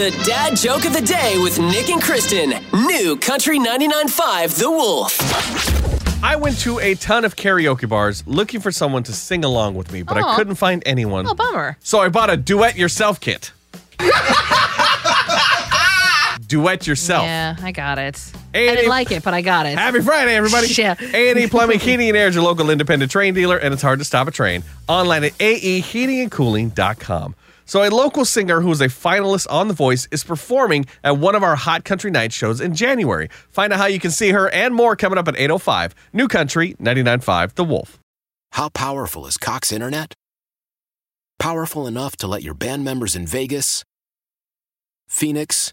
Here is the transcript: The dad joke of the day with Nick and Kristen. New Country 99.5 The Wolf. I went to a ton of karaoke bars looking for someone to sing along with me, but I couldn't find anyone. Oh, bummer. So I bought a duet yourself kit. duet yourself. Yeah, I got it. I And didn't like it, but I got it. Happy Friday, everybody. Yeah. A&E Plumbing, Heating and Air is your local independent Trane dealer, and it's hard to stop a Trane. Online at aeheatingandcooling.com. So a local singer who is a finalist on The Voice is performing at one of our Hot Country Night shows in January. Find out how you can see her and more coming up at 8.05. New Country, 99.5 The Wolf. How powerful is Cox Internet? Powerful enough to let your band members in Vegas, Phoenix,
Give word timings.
The 0.00 0.12
dad 0.24 0.56
joke 0.56 0.86
of 0.86 0.94
the 0.94 1.02
day 1.02 1.36
with 1.42 1.58
Nick 1.58 1.90
and 1.90 2.00
Kristen. 2.00 2.54
New 2.72 3.18
Country 3.18 3.58
99.5 3.58 4.58
The 4.58 4.70
Wolf. 4.70 6.24
I 6.24 6.36
went 6.36 6.58
to 6.60 6.78
a 6.78 6.94
ton 6.94 7.26
of 7.26 7.36
karaoke 7.36 7.86
bars 7.86 8.26
looking 8.26 8.60
for 8.60 8.72
someone 8.72 9.02
to 9.02 9.12
sing 9.12 9.44
along 9.44 9.74
with 9.74 9.92
me, 9.92 10.02
but 10.02 10.16
I 10.16 10.36
couldn't 10.36 10.54
find 10.54 10.82
anyone. 10.86 11.26
Oh, 11.28 11.34
bummer. 11.34 11.76
So 11.80 11.98
I 11.98 12.08
bought 12.08 12.30
a 12.30 12.38
duet 12.38 12.78
yourself 12.78 13.20
kit. 13.20 13.52
duet 16.50 16.86
yourself. 16.86 17.22
Yeah, 17.24 17.56
I 17.62 17.72
got 17.72 17.98
it. 17.98 18.20
I 18.52 18.58
And 18.58 18.76
didn't 18.76 18.90
like 18.90 19.10
it, 19.12 19.22
but 19.22 19.32
I 19.32 19.40
got 19.40 19.64
it. 19.66 19.78
Happy 19.78 20.00
Friday, 20.00 20.34
everybody. 20.34 20.66
Yeah. 20.76 20.94
A&E 21.00 21.46
Plumbing, 21.46 21.78
Heating 21.86 22.08
and 22.08 22.16
Air 22.16 22.28
is 22.28 22.34
your 22.34 22.44
local 22.44 22.68
independent 22.70 23.10
Trane 23.12 23.34
dealer, 23.34 23.56
and 23.56 23.72
it's 23.72 23.82
hard 23.82 23.98
to 24.00 24.04
stop 24.04 24.28
a 24.28 24.30
Trane. 24.30 24.62
Online 24.88 25.24
at 25.24 25.32
aeheatingandcooling.com. 25.38 27.34
So 27.64 27.82
a 27.86 27.90
local 27.90 28.24
singer 28.24 28.60
who 28.60 28.70
is 28.72 28.80
a 28.80 28.86
finalist 28.88 29.46
on 29.48 29.68
The 29.68 29.74
Voice 29.74 30.08
is 30.10 30.24
performing 30.24 30.86
at 31.04 31.18
one 31.18 31.36
of 31.36 31.42
our 31.44 31.54
Hot 31.54 31.84
Country 31.84 32.10
Night 32.10 32.32
shows 32.32 32.60
in 32.60 32.74
January. 32.74 33.28
Find 33.50 33.72
out 33.72 33.78
how 33.78 33.86
you 33.86 34.00
can 34.00 34.10
see 34.10 34.30
her 34.30 34.50
and 34.50 34.74
more 34.74 34.96
coming 34.96 35.18
up 35.18 35.28
at 35.28 35.34
8.05. 35.36 35.92
New 36.12 36.26
Country, 36.26 36.74
99.5 36.80 37.54
The 37.54 37.62
Wolf. 37.64 38.00
How 38.52 38.68
powerful 38.70 39.24
is 39.26 39.36
Cox 39.36 39.70
Internet? 39.70 40.14
Powerful 41.38 41.86
enough 41.86 42.16
to 42.16 42.26
let 42.26 42.42
your 42.42 42.54
band 42.54 42.84
members 42.84 43.14
in 43.14 43.24
Vegas, 43.26 43.84
Phoenix, 45.08 45.72